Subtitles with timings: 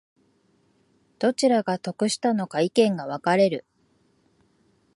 [1.19, 3.67] どちらが得したのか意見が分かれる